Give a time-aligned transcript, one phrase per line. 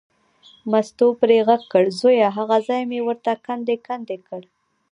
[0.71, 4.41] مستو پرې غږ کړ، زویه هغه ځای یې ورته کندې کندې کړ.